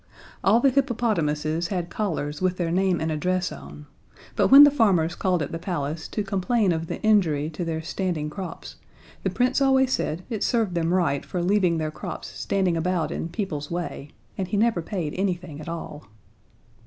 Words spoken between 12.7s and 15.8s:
about in people's way, and he never paid anything at